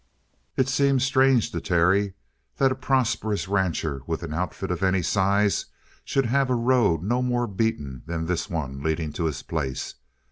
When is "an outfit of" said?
4.23-4.81